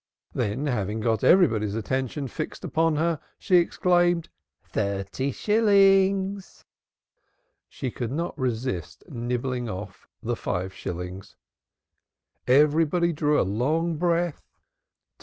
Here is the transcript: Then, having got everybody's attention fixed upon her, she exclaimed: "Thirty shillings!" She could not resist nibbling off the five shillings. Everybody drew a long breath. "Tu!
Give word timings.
Then, 0.33 0.65
having 0.65 0.99
got 0.99 1.23
everybody's 1.23 1.75
attention 1.75 2.27
fixed 2.27 2.63
upon 2.65 2.95
her, 2.95 3.19
she 3.37 3.57
exclaimed: 3.57 4.29
"Thirty 4.63 5.31
shillings!" 5.31 6.65
She 7.69 7.91
could 7.91 8.11
not 8.11 8.35
resist 8.35 9.03
nibbling 9.09 9.69
off 9.69 10.07
the 10.23 10.35
five 10.35 10.73
shillings. 10.73 11.35
Everybody 12.47 13.13
drew 13.13 13.39
a 13.39 13.43
long 13.45 13.97
breath. 13.97 14.41
"Tu! 15.19 15.19